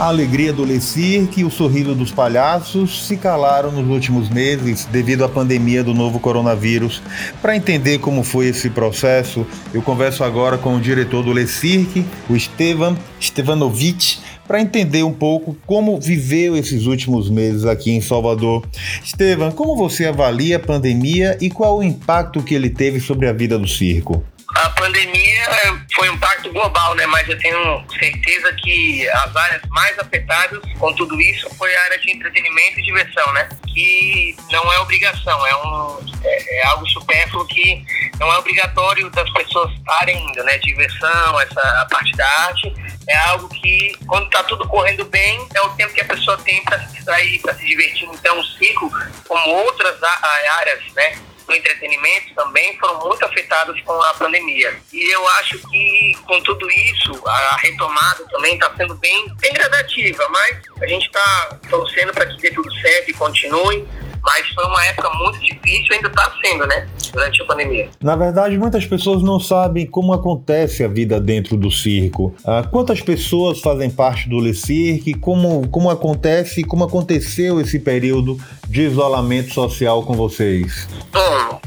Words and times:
A 0.00 0.06
alegria 0.06 0.50
do 0.50 0.64
Lecirque 0.64 1.42
e 1.42 1.44
o 1.44 1.50
sorriso 1.50 1.94
dos 1.94 2.10
palhaços 2.10 3.06
se 3.06 3.18
calaram 3.18 3.70
nos 3.70 3.86
últimos 3.86 4.30
meses 4.30 4.86
devido 4.86 5.26
à 5.26 5.28
pandemia 5.28 5.84
do 5.84 5.92
novo 5.92 6.18
coronavírus. 6.18 7.02
Para 7.42 7.54
entender 7.54 7.98
como 7.98 8.22
foi 8.22 8.46
esse 8.46 8.70
processo, 8.70 9.46
eu 9.74 9.82
converso 9.82 10.24
agora 10.24 10.56
com 10.56 10.74
o 10.74 10.80
diretor 10.80 11.22
do 11.22 11.32
Lecirque, 11.32 12.02
o 12.30 12.34
Estevan 12.34 12.96
Stevanovic, 13.20 14.20
para 14.48 14.62
entender 14.62 15.02
um 15.02 15.12
pouco 15.12 15.54
como 15.66 16.00
viveu 16.00 16.56
esses 16.56 16.86
últimos 16.86 17.28
meses 17.28 17.66
aqui 17.66 17.90
em 17.90 18.00
Salvador. 18.00 18.66
Estevan, 19.04 19.50
como 19.50 19.76
você 19.76 20.06
avalia 20.06 20.56
a 20.56 20.60
pandemia 20.60 21.36
e 21.42 21.50
qual 21.50 21.76
o 21.76 21.82
impacto 21.82 22.42
que 22.42 22.54
ele 22.54 22.70
teve 22.70 23.00
sobre 23.00 23.28
a 23.28 23.34
vida 23.34 23.58
do 23.58 23.68
circo? 23.68 24.24
A 24.60 24.68
pandemia 24.70 25.46
foi 25.94 26.10
um 26.10 26.14
impacto 26.14 26.52
global, 26.52 26.94
né? 26.94 27.06
Mas 27.06 27.26
eu 27.26 27.38
tenho 27.38 27.82
certeza 27.98 28.52
que 28.52 29.08
as 29.08 29.34
áreas 29.34 29.62
mais 29.70 29.98
afetadas 29.98 30.60
com 30.78 30.92
tudo 30.94 31.18
isso 31.18 31.48
foi 31.56 31.74
a 31.74 31.82
área 31.84 31.98
de 31.98 32.10
entretenimento 32.10 32.78
e 32.78 32.82
diversão, 32.82 33.32
né? 33.32 33.48
Que 33.72 34.36
não 34.50 34.70
é 34.70 34.78
obrigação, 34.80 35.46
é, 35.46 35.56
um, 35.56 35.98
é, 36.22 36.58
é 36.58 36.66
algo 36.66 36.86
supérfluo 36.88 37.46
que 37.46 37.82
não 38.18 38.30
é 38.30 38.36
obrigatório 38.36 39.08
das 39.08 39.30
pessoas 39.30 39.72
estarem 39.72 40.28
indo, 40.28 40.44
né? 40.44 40.58
Diversão, 40.58 41.40
essa 41.40 41.88
parte 41.90 42.14
da 42.14 42.28
arte, 42.28 42.70
é 43.08 43.16
algo 43.16 43.48
que, 43.48 43.96
quando 44.06 44.26
está 44.26 44.42
tudo 44.44 44.68
correndo 44.68 45.06
bem, 45.06 45.48
é 45.54 45.62
o 45.62 45.70
tempo 45.70 45.94
que 45.94 46.02
a 46.02 46.06
pessoa 46.06 46.36
tem 46.36 46.62
para 46.64 46.78
se 46.80 46.92
distrair, 46.96 47.40
para 47.40 47.54
se 47.54 47.64
divertir. 47.64 48.06
Então, 48.12 48.38
o 48.38 48.44
ciclo, 48.44 48.90
como 49.26 49.50
outras 49.52 49.96
áreas, 50.02 50.80
né? 50.94 51.29
Do 51.50 51.56
entretenimento 51.56 52.32
também 52.34 52.78
foram 52.78 53.00
muito 53.00 53.24
afetados 53.24 53.80
com 53.82 54.00
a 54.02 54.14
pandemia. 54.14 54.78
E 54.92 55.12
eu 55.12 55.28
acho 55.40 55.58
que 55.68 56.16
com 56.26 56.40
tudo 56.42 56.70
isso, 56.70 57.20
a 57.26 57.56
retomada 57.56 58.24
também 58.30 58.54
está 58.54 58.72
sendo 58.76 58.94
bem, 58.94 59.26
bem 59.40 59.52
gradativa, 59.52 60.28
mas 60.28 60.58
a 60.80 60.86
gente 60.86 61.06
está 61.06 61.58
torcendo 61.68 62.12
para 62.12 62.26
que 62.26 62.40
dê 62.40 62.50
tudo 62.52 62.72
certo 62.76 63.10
e 63.10 63.14
continue 63.14 63.86
mas 64.22 64.48
foi 64.48 64.64
uma 64.64 64.84
época 64.86 65.10
muito 65.14 65.38
difícil, 65.40 65.88
ainda 65.92 66.08
está 66.08 66.32
sendo, 66.44 66.66
né? 66.66 66.86
Durante 67.12 67.42
a 67.42 67.44
pandemia. 67.44 67.88
Na 68.02 68.16
verdade, 68.16 68.56
muitas 68.58 68.86
pessoas 68.86 69.22
não 69.22 69.40
sabem 69.40 69.86
como 69.86 70.12
acontece 70.12 70.84
a 70.84 70.88
vida 70.88 71.20
dentro 71.20 71.56
do 71.56 71.70
circo. 71.70 72.34
Ah, 72.44 72.62
quantas 72.62 73.00
pessoas 73.00 73.60
fazem 73.60 73.90
parte 73.90 74.28
do 74.28 74.38
Le 74.40 74.54
Cirque? 74.54 75.14
Como, 75.14 75.68
como 75.68 75.90
acontece, 75.90 76.64
como 76.64 76.84
aconteceu 76.84 77.60
esse 77.60 77.78
período 77.78 78.38
de 78.68 78.82
isolamento 78.82 79.52
social 79.52 80.02
com 80.04 80.14
vocês? 80.14 80.88
Bom, 81.12 81.60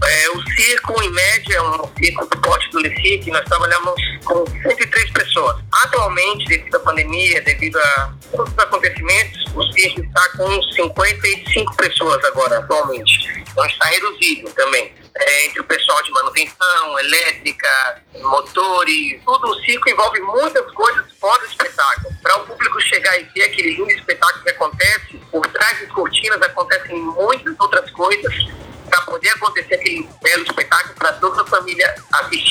circo, 0.73 1.03
em 1.03 1.09
média, 1.11 1.63
um 1.63 1.87
circo 1.97 2.25
do 2.25 2.41
porte 2.41 2.69
do 2.71 2.79
Le 2.79 2.89
Cirque, 3.01 3.29
nós 3.31 3.43
trabalhamos 3.45 3.93
com 4.25 4.45
103 4.45 5.11
pessoas. 5.11 5.57
Atualmente, 5.83 6.45
devido 6.45 6.75
à 6.75 6.79
pandemia, 6.79 7.41
devido 7.41 7.77
a 7.77 8.13
todos 8.31 8.51
os 8.51 8.59
acontecimentos, 8.59 9.43
o 9.55 9.63
circo 9.71 10.01
está 10.01 10.29
com 10.37 10.63
55 10.63 11.75
pessoas 11.75 12.23
agora, 12.25 12.57
atualmente. 12.57 13.43
Então 13.51 13.65
está 13.65 13.85
reduzido 13.85 14.49
também. 14.51 14.91
É, 15.15 15.45
entre 15.45 15.59
o 15.59 15.63
pessoal 15.65 16.01
de 16.01 16.11
manutenção, 16.11 16.99
elétrica, 16.99 18.01
motores, 18.19 19.21
tudo 19.23 19.47
o 19.47 19.59
circo 19.61 19.87
envolve 19.87 20.19
muitas 20.21 20.65
coisas 20.71 21.05
fora 21.19 21.39
do 21.39 21.45
espetáculo. 21.45 22.15
Para 22.23 22.37
o 22.37 22.47
público 22.47 22.81
chegar 22.81 23.19
e 23.19 23.23
ver 23.25 23.43
aquele 23.43 23.75
lindo 23.75 23.92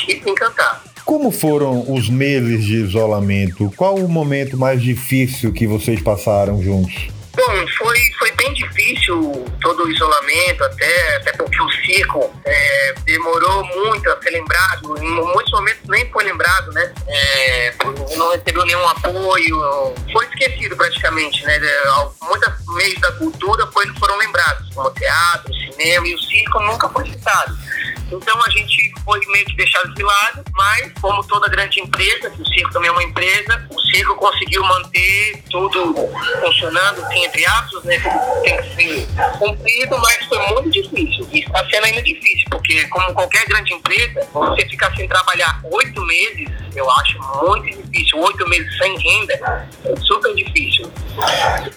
e 0.07 0.29
encantar. 0.29 0.83
Como 1.05 1.31
foram 1.31 1.91
os 1.93 2.09
meses 2.09 2.63
de 2.63 2.75
isolamento? 2.75 3.71
Qual 3.75 3.95
o 3.95 4.07
momento 4.07 4.57
mais 4.57 4.81
difícil 4.81 5.51
que 5.51 5.67
vocês 5.67 6.01
passaram 6.01 6.61
juntos? 6.61 7.09
Bom, 7.35 7.67
foi, 7.79 7.99
foi 8.19 8.31
bem 8.33 8.53
difícil 8.53 9.43
todo 9.59 9.85
o 9.85 9.89
isolamento, 9.89 10.63
até, 10.63 11.15
até 11.15 11.31
porque 11.31 11.59
o 11.59 11.69
circo 11.83 12.31
é, 12.45 12.93
demorou 13.05 13.65
muito 13.65 14.07
a 14.07 14.21
ser 14.21 14.29
lembrado, 14.29 14.95
em 15.01 15.09
muitos 15.09 15.51
momentos 15.51 15.81
nem 15.89 16.07
foi 16.11 16.25
lembrado, 16.25 16.71
né? 16.73 16.93
É, 17.07 17.73
não 18.15 18.31
recebeu 18.31 18.63
nenhum 18.65 18.87
apoio, 18.87 19.95
foi 20.11 20.25
esquecido 20.27 20.77
praticamente, 20.77 21.43
né? 21.43 21.59
Muitos 22.21 22.53
meios 22.75 23.01
da 23.01 23.11
cultura 23.13 23.65
foi, 23.71 23.87
foram 23.97 24.15
lembrados, 24.19 24.69
como 24.75 24.91
teatro, 24.91 25.51
cinema, 25.55 26.07
e 26.07 26.13
o 26.13 26.19
circo 26.19 26.59
nunca 26.59 26.87
foi 26.89 27.09
citado. 27.09 27.57
Então 28.13 28.39
a 28.45 28.49
gente 28.51 28.93
foi 29.03 29.19
meio 29.27 29.45
que 29.45 29.55
deixado 29.55 29.93
de 29.93 30.03
lado, 30.03 30.43
mas 30.53 30.91
como 31.01 31.23
toda 31.23 31.49
grande 31.49 31.81
empresa, 31.81 32.31
o 32.37 32.47
circo 32.47 32.71
também 32.71 32.89
é 32.89 32.91
uma 32.91 33.03
empresa, 33.03 33.67
o 33.71 33.79
circo 33.81 34.15
conseguiu 34.15 34.63
manter 34.63 35.43
tudo 35.49 35.95
funcionando, 36.41 37.07
tem 37.09 37.25
entre 37.25 37.45
aspas, 37.45 37.83
né? 37.83 37.97
Tem 38.43 38.57
que 38.57 38.75
ser 38.75 39.07
cumprido, 39.39 39.97
mas 39.99 40.25
foi 40.25 40.37
muito 40.47 40.69
difícil. 40.69 41.27
E 41.31 41.39
está 41.39 41.67
sendo 41.69 41.85
ainda 41.85 42.01
difícil, 42.01 42.45
porque 42.51 42.87
como 42.87 43.13
qualquer 43.13 43.45
grande 43.47 43.73
empresa, 43.73 44.27
você 44.31 44.67
ficar 44.69 44.95
sem 44.95 45.07
trabalhar 45.07 45.59
oito 45.63 46.01
meses, 46.05 46.47
eu 46.75 46.89
acho 46.91 47.19
muito 47.43 47.65
difícil. 47.65 47.82
Oito 48.15 48.49
meses 48.49 48.77
sem 48.77 48.97
renda 48.97 49.67
é 49.85 49.95
super 50.01 50.33
difícil. 50.33 50.91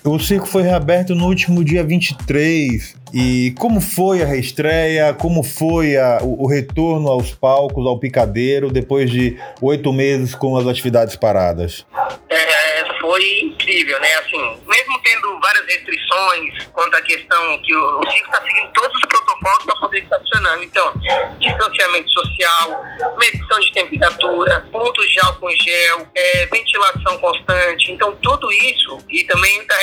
O 0.04 0.18
circo 0.18 0.46
foi 0.46 0.62
reaberto 0.62 1.14
no 1.14 1.26
último 1.26 1.62
dia 1.62 1.84
23. 1.84 2.96
E 3.12 3.54
como 3.58 3.80
foi 3.80 4.22
a 4.22 4.26
reestreia? 4.26 5.14
Como 5.14 5.42
foi 5.42 5.96
a, 5.96 6.18
o, 6.22 6.44
o, 6.44 6.46
retorno 6.46 7.08
aos 7.08 7.34
palcos, 7.34 7.86
ao 7.86 7.98
picadeiro, 7.98 8.70
depois 8.70 9.10
de 9.10 9.38
oito 9.62 9.92
meses 9.92 10.34
com 10.34 10.56
as 10.56 10.66
atividades 10.66 11.16
paradas? 11.16 11.86
É, 12.28 13.00
foi 13.00 13.40
incrível, 13.40 14.00
né? 14.00 14.14
Assim, 14.14 14.60
mesmo 14.66 15.00
tendo 15.02 15.38
várias 15.40 15.64
restrições 15.66 16.66
quanto 16.72 16.96
à 16.96 17.02
questão 17.02 17.58
que 17.62 17.74
o, 17.74 18.00
o 18.00 18.10
circo 18.10 18.26
está 18.26 18.42
seguindo 18.42 18.72
todos 18.72 18.94
os 18.96 19.08
protocolos 19.08 19.64
para 19.64 19.76
poder 19.76 19.98
estar 20.02 20.18
funcionando. 20.18 20.62
Então, 20.64 20.92
distanciamento 21.38 22.10
social, 22.10 22.84
medição 23.18 23.60
de 23.60 23.72
temperatura, 23.72 24.66
álcool 25.26 25.50
em 25.50 25.60
gel, 25.60 26.06
é, 26.14 26.46
ventilação 26.46 27.18
constante. 27.18 27.92
Então, 27.92 28.14
tudo 28.22 28.50
isso, 28.52 28.98
e 29.08 29.24
também 29.24 29.60
está 29.60 29.76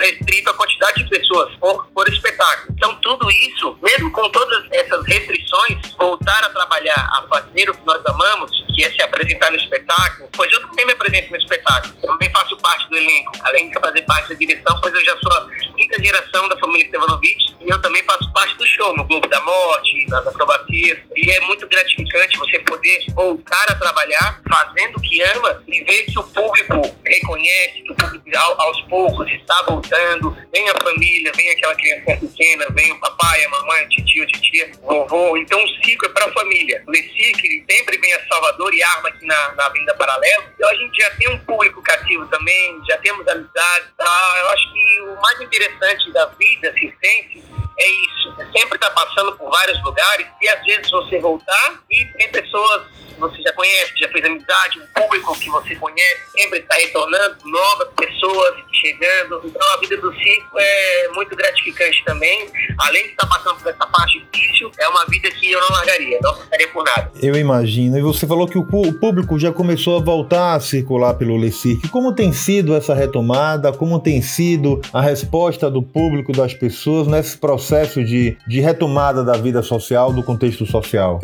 restrito 0.00 0.50
a 0.50 0.54
quantidade 0.54 1.02
de 1.02 1.10
pessoas 1.10 1.54
por, 1.56 1.86
por 1.92 2.08
espetáculo. 2.08 2.74
Então, 2.76 2.94
tudo 2.96 3.30
isso, 3.30 3.78
mesmo 3.82 4.10
com 4.12 4.28
todas 4.30 4.64
essas 4.72 5.04
restrições, 5.06 5.78
voltar 5.98 6.44
a 6.44 6.50
trabalhar, 6.50 7.08
a 7.12 7.26
fazer 7.28 7.70
o 7.70 7.74
que 7.74 7.86
nós 7.86 8.04
amamos, 8.06 8.50
que 8.74 8.84
é 8.84 8.90
se 8.90 9.02
apresentar 9.02 9.50
no 9.50 9.56
espetáculo, 9.56 10.28
pois 10.32 10.50
eu 10.52 10.60
também 10.68 10.86
me 10.86 10.92
apresento 10.92 11.30
no 11.30 11.36
espetáculo. 11.36 11.94
Eu 12.02 12.08
também 12.08 12.30
faço 12.30 12.56
parte 12.58 12.88
do 12.88 12.96
elenco, 12.96 13.32
além 13.42 13.70
de 13.70 13.78
fazer 13.78 14.02
parte 14.02 14.28
da 14.30 14.34
direção, 14.34 14.80
pois 14.80 14.94
eu 14.94 15.04
já 15.04 15.16
sou 15.18 15.32
a 15.32 15.48
quinta 15.76 16.02
geração 16.02 16.48
da 16.48 16.58
família 16.58 16.86
Stevanovic 16.86 17.50
e 17.60 17.68
eu 17.68 17.80
também 17.80 18.02
faço 18.04 18.32
parte 18.32 18.56
do 18.56 18.66
show, 18.66 18.96
no 18.96 19.04
Globo 19.04 19.28
da 19.28 19.40
Morte, 19.40 20.06
nas 20.08 20.26
acrobacias. 20.26 20.98
E 21.14 21.30
é 21.30 21.40
muito 21.40 21.68
gratificante 21.68 22.38
você 22.38 22.58
poder 22.60 23.04
voltar 23.14 23.64
a 23.70 23.74
trabalhar 23.74 24.40
fazendo 24.48 24.89
o 24.96 25.00
que 25.00 25.22
ama 25.22 25.62
e 25.66 25.82
ver 25.84 26.04
que 26.04 26.18
o 26.18 26.22
público 26.22 26.80
reconhece, 27.04 27.82
que 27.82 27.92
o 27.92 27.94
público 27.94 28.20
aos 28.36 28.80
poucos 28.82 29.30
está 29.32 29.62
voltando, 29.62 30.36
vem 30.52 30.68
a 30.68 30.74
família, 30.82 31.32
vem 31.36 31.50
aquela 31.50 31.74
criança 31.74 32.16
pequena, 32.16 32.66
vem 32.70 32.92
o 32.92 33.00
papai, 33.00 33.44
a 33.44 33.48
mamãe, 33.48 33.84
o 33.84 33.88
tio, 33.88 34.22
a 34.22 34.26
titia, 34.26 34.70
vovô. 34.82 35.36
Então 35.36 35.62
o 35.62 35.68
ciclo 35.84 36.08
é 36.08 36.12
para 36.12 36.26
a 36.26 36.32
família. 36.32 36.82
O 36.86 36.90
Lecic 36.90 37.64
sempre 37.70 37.98
vem 37.98 38.12
a 38.14 38.28
Salvador 38.28 38.72
e 38.74 38.82
arma 38.82 39.08
aqui 39.08 39.26
na, 39.26 39.54
na 39.54 39.66
Avenida 39.66 39.94
Paralelo. 39.94 40.44
Então 40.54 40.68
a 40.68 40.74
gente 40.74 41.00
já 41.00 41.10
tem 41.16 41.28
um 41.30 41.38
público 41.40 41.82
cativo 41.82 42.26
também, 42.26 42.80
já 42.88 42.98
temos 42.98 43.26
amizade. 43.26 43.86
Tá? 43.96 44.36
Eu 44.40 44.48
acho 44.50 44.72
que 44.72 45.00
o 45.00 45.20
mais 45.20 45.40
interessante 45.40 46.12
da 46.12 46.26
vida 46.26 46.72
circense 46.74 47.42
é 47.80 47.90
isso. 47.90 48.34
É 48.38 48.44
sempre 48.58 48.76
estar 48.76 48.90
tá 48.90 49.06
passando 49.06 49.32
por 49.36 49.50
vários 49.50 49.82
lugares 49.82 50.26
e 50.40 50.48
às 50.48 50.62
vezes 50.64 50.90
você 50.90 51.18
voltar 51.18 51.80
e 51.90 52.04
tem 52.04 52.30
pessoas 52.30 52.82
que 53.08 53.18
você 53.18 53.42
já 53.42 53.52
conhece, 53.52 53.92
já 53.98 54.08
fez 54.08 54.24
amizade, 54.24 54.80
um 54.80 55.00
público 55.00 55.38
que 55.38 55.50
você 55.50 55.74
conhece, 55.76 56.20
sempre 56.36 56.60
está 56.60 56.74
retornando, 56.76 57.36
novas 57.44 57.88
pessoas 57.96 58.54
chegando. 58.72 59.40
Então 59.44 59.74
a 59.74 59.76
vida 59.78 59.96
do 59.96 60.12
circo 60.14 60.58
é 60.58 61.08
muito 61.14 61.34
gratificante 61.34 62.02
também. 62.04 62.50
Além 62.78 63.04
de 63.04 63.10
estar 63.10 63.26
passando 63.26 63.56
por 63.56 63.68
essa 63.68 63.86
parte 63.86 64.20
difícil, 64.20 64.70
é 64.78 64.88
uma 64.88 65.06
vida 65.06 65.30
que 65.30 65.50
eu 65.50 65.60
não 65.60 65.70
largaria, 65.70 66.18
não 66.22 66.34
ficaria 66.34 66.68
por 66.68 66.84
nada. 66.84 67.10
Eu 67.22 67.34
imagino. 67.36 67.98
E 67.98 68.02
você 68.02 68.26
falou 68.26 68.46
que 68.46 68.58
o 68.58 68.64
público 68.64 69.38
já 69.38 69.52
começou 69.52 69.98
a 69.98 70.00
voltar 70.00 70.54
a 70.54 70.60
circular 70.60 71.14
pelo 71.14 71.36
Le 71.36 71.50
Cirque. 71.50 71.88
Como 71.88 72.14
tem 72.14 72.32
sido 72.32 72.74
essa 72.74 72.94
retomada? 72.94 73.72
Como 73.72 74.00
tem 74.00 74.22
sido 74.22 74.80
a 74.92 75.00
resposta 75.00 75.70
do 75.70 75.82
público, 75.82 76.32
das 76.32 76.54
pessoas 76.54 77.06
nesse 77.06 77.36
processo 77.36 77.69
de, 78.04 78.36
de 78.46 78.60
retomada 78.60 79.24
da 79.24 79.34
vida 79.34 79.62
social, 79.62 80.12
do 80.12 80.22
contexto 80.22 80.66
social? 80.66 81.20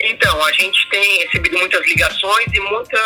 Então, 0.00 0.44
a 0.44 0.52
gente 0.52 0.88
tem 0.90 1.18
recebido 1.24 1.58
muitas 1.58 1.84
ligações 1.86 2.46
e 2.52 2.60
muitos 2.60 3.00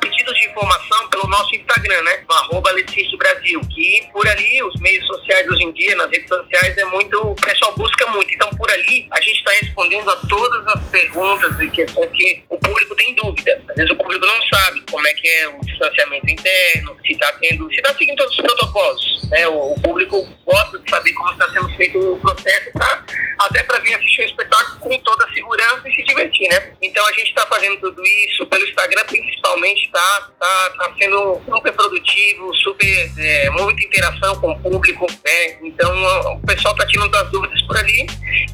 pedidos 0.00 0.34
de 0.34 0.46
informação 0.46 1.08
pelo 1.08 1.28
nosso 1.28 1.54
Instagram, 1.54 2.02
né? 2.02 2.24
Arroba 2.28 2.72
Brasil, 3.18 3.60
que 3.70 4.08
por 4.12 4.26
ali, 4.28 4.62
os 4.62 4.80
meios 4.80 5.06
sociais 5.06 5.48
hoje 5.48 5.64
em 5.64 5.72
dia, 5.72 5.96
nas 5.96 6.10
redes 6.10 6.28
sociais, 6.28 6.76
é 6.76 6.84
muito. 6.86 7.18
O 7.18 7.34
pessoal 7.34 7.74
busca 7.76 8.06
muito. 8.08 8.32
Então, 8.34 8.48
por 8.50 8.70
ali, 8.70 9.06
a 9.10 9.20
gente 9.20 9.38
está 9.38 9.50
respondendo 9.62 10.10
a 10.10 10.16
todas 10.28 10.66
as 10.68 10.82
perguntas 10.90 11.60
e 11.60 11.70
questões 11.70 12.10
que 12.12 12.42
o 12.48 12.58
público 12.58 12.94
tem 12.96 13.14
dúvida. 13.14 13.62
Às 13.70 13.76
vezes 13.76 13.90
o 13.90 13.96
público 13.96 14.23
que 15.14 15.28
é 15.28 15.48
o 15.48 15.60
distanciamento 15.60 16.30
interno, 16.30 16.96
se 17.04 17.12
está 17.12 17.32
tendo. 17.40 17.68
se 17.70 17.76
está 17.76 17.94
seguindo 17.94 18.16
todos 18.16 18.36
os 18.36 18.42
protocolos. 18.42 19.28
Né? 19.30 19.46
O, 19.48 19.72
o, 19.72 19.80
público 19.80 20.28
gosta 20.44 20.78
de 20.78 20.90
saber 20.90 21.12
como 21.12 21.32
está 21.32 21.48
sendo 21.50 21.68
feito 21.76 21.98
o 21.98 22.18
processo, 22.18 22.70
tá? 22.72 23.04
Até 23.38 23.62
para 23.62 23.78
vir 23.80 23.94
assistir 23.94 24.22
o 24.22 24.26
espetáculo 24.26 24.80
com 24.80 24.98
toda 24.98 25.24
a 25.24 25.32
segurança 25.32 25.88
e 25.88 25.94
se 25.94 26.02
divertir, 26.04 26.48
né? 26.48 26.72
Então 26.82 27.04
a 27.06 27.12
gente 27.12 27.28
está 27.28 27.46
fazendo 27.46 27.78
tudo 27.80 28.02
isso 28.04 28.46
pelo 28.46 28.64
Instagram 28.64 29.04
principalmente, 29.06 29.90
tá? 29.90 30.28
Tá, 30.38 30.70
tá 30.78 30.92
sendo 30.98 31.40
super 31.48 31.72
produtivo, 31.72 32.54
super 32.56 33.12
é, 33.18 33.50
muita 33.50 33.82
interação 33.82 34.40
com 34.40 34.52
o 34.52 34.60
público, 34.60 35.06
né? 35.24 35.58
Então 35.62 35.92
o 36.34 36.46
pessoal 36.46 36.74
tá 36.76 36.86
tirando 36.86 37.14
as 37.14 37.30
dúvidas 37.30 37.60
por 37.62 37.76
ali 37.78 38.06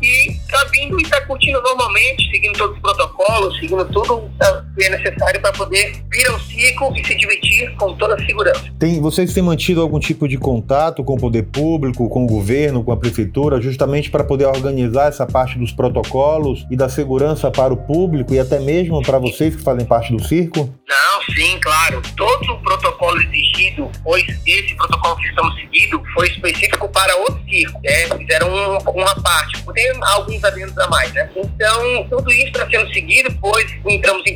e 0.03 0.37
tá 0.51 0.65
vindo 0.73 1.01
e 1.01 1.09
tá 1.09 1.21
curtindo 1.27 1.61
normalmente, 1.62 2.31
seguindo 2.31 2.57
todos 2.57 2.77
os 2.77 2.83
protocolos, 2.83 3.59
seguindo 3.59 3.85
tudo 3.93 4.31
que 4.77 4.85
é 4.85 4.91
necessário 4.91 5.41
para 5.41 5.53
poder 5.53 5.93
vir 6.11 6.29
ao 6.29 6.39
circo 6.41 6.93
e 6.97 7.07
se 7.07 7.15
divertir 7.15 7.75
com 7.77 7.95
toda 7.97 8.15
a 8.15 8.27
segurança. 8.27 8.65
Tem, 8.79 9.01
vocês 9.01 9.33
têm 9.33 9.43
mantido 9.43 9.81
algum 9.81 9.99
tipo 9.99 10.29
de 10.29 10.37
contato 10.39 11.03
com 11.05 11.15
o 11.15 11.19
poder 11.19 11.45
público, 11.45 12.09
com 12.09 12.25
o 12.25 12.27
governo, 12.27 12.83
com 12.83 12.93
a 12.93 12.97
prefeitura, 12.97 13.61
justamente 13.61 14.11
para 14.11 14.25
poder 14.25 14.47
organizar 14.47 15.09
essa 15.09 15.27
parte 15.27 15.59
dos 15.59 15.73
protocolos 15.73 16.67
e 16.71 16.77
da 16.77 16.89
segurança 16.89 17.51
para 17.51 17.73
o 17.73 17.77
público 17.77 18.35
e 18.35 18.39
até 18.39 18.59
mesmo 18.59 19.03
para 19.03 19.19
vocês 19.19 19.55
que 19.55 19.63
fazem 19.63 19.87
parte 19.87 20.13
do 20.13 20.23
circo? 20.23 20.73
Não, 20.89 21.35
sim, 21.35 21.59
claro. 21.61 22.03
Todo 22.17 22.53
o 22.53 22.63
protocolo 22.63 23.21
exigido, 23.23 23.91
pois 24.03 24.25
esse 24.47 24.75
protocolo 24.75 25.17
que 25.17 25.29
estamos 25.29 25.55
seguindo 25.57 26.03
foi 26.15 26.29
específico 26.29 26.89
para 26.89 27.17
outro 27.17 27.41
circo, 27.49 27.81
né? 27.83 28.09
Fizeram 28.19 28.49
um, 28.49 28.79
uma 28.91 29.15
parte, 29.23 29.63
tem 29.73 29.91
alguns 30.03 30.43
adendos 30.43 30.77
a 30.79 30.89
mais, 30.89 31.13
né? 31.13 31.31
Então, 31.37 32.07
tudo 32.09 32.31
isso 32.33 32.47
está 32.47 32.69
sendo 32.69 32.93
seguido, 32.93 33.33
pois 33.41 33.67
entramos 33.87 34.27
em 34.27 34.35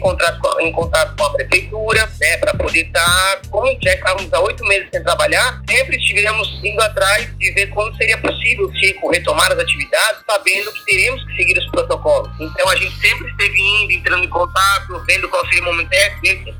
em 0.60 0.72
contato 0.72 1.16
com 1.16 1.24
a 1.24 1.30
prefeitura, 1.30 2.10
né? 2.20 2.36
Para 2.38 2.54
poder 2.54 2.86
estar, 2.86 3.40
como 3.50 3.66
já 3.82 3.94
estávamos 3.94 4.32
há 4.32 4.40
oito 4.40 4.64
meses 4.64 4.88
sem 4.90 5.02
trabalhar, 5.02 5.62
sempre 5.68 5.96
estivemos 5.96 6.60
indo 6.62 6.80
atrás 6.82 7.28
de 7.38 7.52
ver 7.52 7.68
como 7.68 7.94
seria 7.96 8.18
possível 8.18 8.70
o 9.02 9.10
retomar 9.10 9.52
as 9.52 9.58
atividades, 9.58 10.22
sabendo 10.28 10.72
que 10.72 10.84
teríamos 10.84 11.24
que 11.24 11.36
seguir 11.36 11.58
os 11.58 11.70
protocolos. 11.70 12.30
Então, 12.40 12.68
a 12.68 12.76
gente 12.76 12.94
sempre 13.00 13.30
esteve 13.30 13.60
indo, 13.60 13.92
entrando 13.92 14.24
em 14.24 14.30
contato, 14.30 14.73
vendo 15.06 15.28
qual 15.28 15.44
seria 15.46 15.62
o 15.62 15.66
momento 15.66 15.90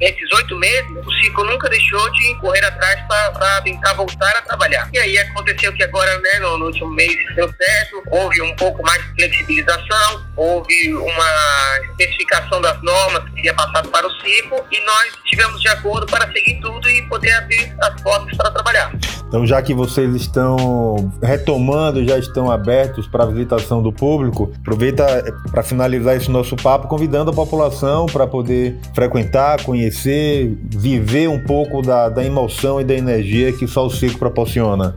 Nesses 0.01 0.33
oito 0.33 0.57
meses, 0.57 0.91
o 1.05 1.13
circo 1.13 1.45
nunca 1.45 1.69
deixou 1.69 2.11
de 2.13 2.35
correr 2.37 2.65
atrás 2.65 3.01
para 3.09 3.63
tentar 3.63 3.95
voltar 3.95 4.37
a 4.37 4.43
trabalhar. 4.43 4.89
E 4.93 4.99
aí 4.99 5.19
aconteceu 5.19 5.73
que 5.73 5.83
agora, 5.83 6.19
né, 6.19 6.39
no, 6.41 6.59
no 6.59 6.67
último 6.67 6.91
mês, 6.91 7.15
deu 7.35 7.53
certo, 7.53 8.03
houve 8.11 8.43
um 8.43 8.55
pouco 8.57 8.83
mais 8.83 9.03
de 9.03 9.15
flexibilização, 9.15 10.27
houve 10.37 10.95
uma 10.95 11.79
especificação 11.91 12.61
das 12.61 12.81
normas 12.83 13.25
que 13.25 13.37
seria 13.37 13.55
passado 13.55 13.89
para 13.89 14.07
o 14.07 14.11
circo 14.21 14.65
e 14.71 14.81
nós 14.85 15.13
estivemos 15.25 15.61
de 15.61 15.69
acordo 15.69 16.07
para 16.07 16.31
seguir 16.33 16.61
tudo 16.61 16.89
e 16.91 17.03
poder 17.09 17.33
abrir 17.33 17.75
as 17.81 18.01
portas 18.03 18.37
para 18.37 18.51
trabalhar. 18.51 18.93
Então, 19.35 19.45
já 19.45 19.61
que 19.61 19.75
vocês 19.75 20.15
estão 20.15 21.11
retomando, 21.21 22.05
já 22.05 22.17
estão 22.17 22.53
abertos 22.53 23.09
para 23.09 23.25
a 23.25 23.27
visitação 23.27 23.83
do 23.83 23.93
público, 23.93 24.53
aproveita 24.61 25.03
eh, 25.03 25.33
para 25.51 25.61
finalizar 25.65 26.15
esse 26.17 26.31
nosso 26.31 26.55
papo 26.55 26.87
convidando 26.87 27.33
a 27.33 27.35
população 27.35 28.07
para 28.07 28.29
poder 28.29 28.79
frequentar, 28.95 29.61
conhecer, 29.65 30.57
viver 30.71 31.29
um 31.29 31.43
pouco 31.43 31.83
da, 31.83 32.09
da 32.09 32.25
emoção 32.25 32.81
e 32.81 32.85
da 32.85 32.95
energia 32.95 33.53
que 33.53 33.67
só 33.67 33.85
o 33.85 33.91
circo 33.91 34.21
proporciona. 34.21 34.97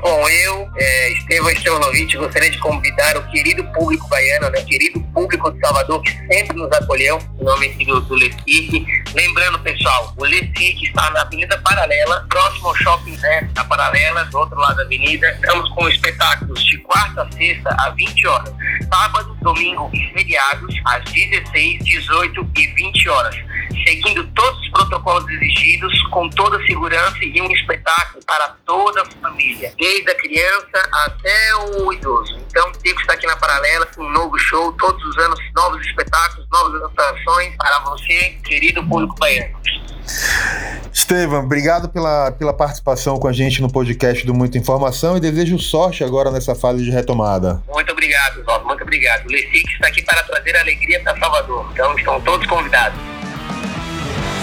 Bom, 0.00 0.28
eu, 0.28 0.61
é, 0.76 1.12
Estevão 1.12 1.50
Estevanovic, 1.50 2.16
gostaria 2.16 2.50
de 2.50 2.58
convidar 2.58 3.16
o 3.16 3.30
querido 3.30 3.64
público 3.72 4.08
baiano, 4.08 4.50
né, 4.50 4.62
querido 4.62 5.00
público 5.12 5.50
de 5.50 5.60
Salvador, 5.60 6.02
que 6.02 6.10
sempre 6.10 6.56
nos 6.56 6.72
acolheu, 6.72 7.18
em 7.40 7.44
nome 7.44 7.68
do, 7.84 8.00
do. 8.00 8.16
Lembrando, 9.14 9.58
pessoal, 9.60 10.14
o 10.16 10.24
Lecique 10.24 10.86
está 10.86 11.10
na 11.10 11.22
Avenida 11.22 11.58
Paralela, 11.58 12.26
próximo 12.28 12.68
ao 12.68 12.74
Shopping 12.76 13.16
né, 13.18 13.50
na 13.54 13.64
Paralela, 13.64 14.24
do 14.26 14.38
outro 14.38 14.58
lado 14.58 14.76
da 14.76 14.82
avenida. 14.82 15.30
Estamos 15.32 15.68
com 15.70 15.88
espetáculos 15.88 16.64
de 16.64 16.78
quarta 16.78 17.22
a 17.22 17.32
sexta, 17.32 17.76
às 17.78 17.94
20 17.94 18.26
horas. 18.26 18.54
Sábado, 18.88 19.36
domingo 19.42 19.90
e 19.92 20.08
feriados, 20.12 20.74
às 20.86 21.04
16, 21.04 21.84
18 21.84 22.50
e 22.56 22.66
20 22.68 23.08
horas 23.08 23.51
seguindo 23.84 24.26
todos 24.34 24.60
os 24.60 24.68
protocolos 24.70 25.28
exigidos, 25.30 25.92
com 26.08 26.28
toda 26.30 26.56
a 26.56 26.66
segurança 26.66 27.18
e 27.22 27.40
um 27.40 27.50
espetáculo 27.50 28.24
para 28.26 28.48
toda 28.64 29.02
a 29.02 29.06
família, 29.20 29.72
desde 29.78 30.10
a 30.10 30.14
criança 30.14 30.88
até 31.06 31.56
o 31.56 31.92
idoso. 31.92 32.38
Então, 32.48 32.72
Tico 32.72 33.00
está 33.00 33.14
aqui 33.14 33.26
na 33.26 33.36
Paralela 33.36 33.86
com 33.86 34.02
um 34.02 34.10
novo 34.10 34.38
show, 34.38 34.72
todos 34.74 35.02
os 35.04 35.18
anos, 35.18 35.38
novos 35.54 35.84
espetáculos, 35.86 36.46
novas 36.50 36.82
atrações 36.82 37.54
para 37.56 37.78
você, 37.80 38.38
querido 38.44 38.84
público 38.86 39.14
baiano. 39.18 39.56
Estevam, 40.92 41.44
obrigado 41.44 41.88
pela, 41.88 42.32
pela 42.32 42.52
participação 42.52 43.18
com 43.18 43.28
a 43.28 43.32
gente 43.32 43.62
no 43.62 43.70
podcast 43.70 44.26
do 44.26 44.34
Muita 44.34 44.58
Informação 44.58 45.16
e 45.16 45.20
desejo 45.20 45.58
sorte 45.58 46.04
agora 46.04 46.30
nessa 46.30 46.54
fase 46.54 46.84
de 46.84 46.90
retomada. 46.90 47.62
Muito 47.68 47.92
obrigado, 47.92 48.40
Oswaldo, 48.40 48.66
muito 48.66 48.82
obrigado. 48.82 49.26
O 49.26 49.30
Lecic 49.30 49.70
está 49.72 49.88
aqui 49.88 50.02
para 50.02 50.22
trazer 50.24 50.56
alegria 50.56 51.00
para 51.00 51.18
Salvador, 51.18 51.68
então 51.72 51.96
estão 51.96 52.20
todos 52.20 52.46
convidados. 52.46 52.98